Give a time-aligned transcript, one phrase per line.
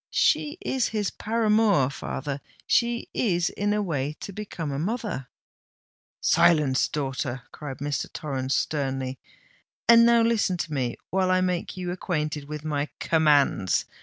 [0.09, 5.27] She is his paramour, father—she is in a way to become a mother——"
[6.19, 8.11] "Silence, daughter!" cried Mr.
[8.11, 9.19] Torrens, sternly.
[9.87, 13.85] "And now listen to me, while I make you acquainted with my commands!